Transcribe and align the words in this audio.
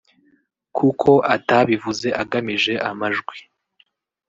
kuko 0.77 1.11
atabivuze 1.35 2.07
agamije 2.21 2.73
amajwi 2.89 3.37